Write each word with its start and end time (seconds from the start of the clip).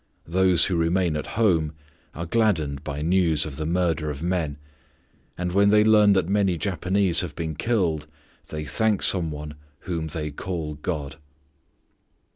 Those 0.25 0.65
who 0.65 0.75
remain 0.77 1.15
at 1.15 1.27
home 1.37 1.73
are 2.15 2.25
gladdened 2.25 2.83
by 2.83 3.03
news 3.03 3.45
of 3.45 3.55
the 3.57 3.67
murder 3.67 4.09
of 4.09 4.23
men, 4.23 4.57
and 5.37 5.51
when 5.51 5.69
they 5.69 5.83
learn 5.83 6.13
that 6.13 6.27
many 6.27 6.57
Japanese 6.57 7.19
have 7.19 7.35
been 7.35 7.53
killed 7.53 8.07
they 8.47 8.65
thank 8.65 9.03
some 9.03 9.29
one 9.29 9.53
whom 9.81 10.07
they 10.07 10.31
call 10.31 10.73
God. 10.73 11.17